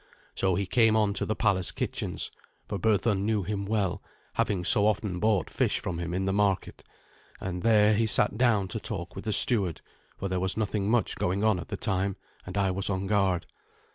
[0.33, 2.31] So he came on to the palace kitchens,
[2.67, 4.01] for Berthun knew him well,
[4.33, 6.83] having so often bought fish from him in the market;
[7.39, 9.81] and there he sat down to talk with the steward,
[10.17, 12.15] for there was nothing much going on at the time,
[12.47, 13.45] and I was on guard.